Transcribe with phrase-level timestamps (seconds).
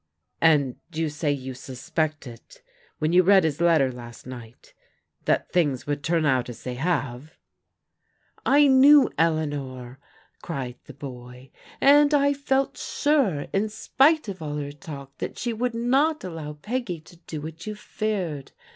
[0.41, 2.41] "And you say you suspected,
[2.97, 4.73] when you read his letter last night,
[5.25, 7.37] that things would turn out as they have?""
[8.57, 9.99] I knew Eleanor,"
[10.41, 15.53] cried the boy," and I felt sure in spite of all her talk that she
[15.53, 18.53] would not allow Peggy to do what you feared.